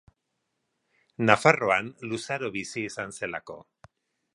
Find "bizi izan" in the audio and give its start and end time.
2.59-3.19